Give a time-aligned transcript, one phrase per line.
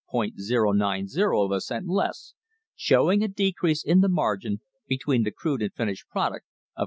[0.11, 2.33] 090 of a cent less,
[2.75, 6.79] showing a decrease in the margin between the crude and finished product of